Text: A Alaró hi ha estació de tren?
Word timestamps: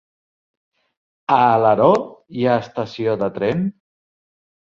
A 1.35 1.37
Alaró 1.57 1.89
hi 2.39 2.49
ha 2.53 2.57
estació 2.63 3.15
de 3.25 3.31
tren? 3.37 3.63